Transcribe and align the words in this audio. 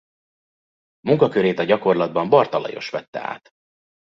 Munkakörét 0.99 1.59
a 1.59 1.63
gyakorlatban 1.63 2.29
Bartha 2.29 2.57
Lajos 2.59 2.89
vette 2.89 3.19
át. 3.27 3.49